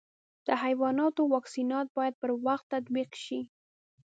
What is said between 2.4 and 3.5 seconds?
وخت تطبیق شي.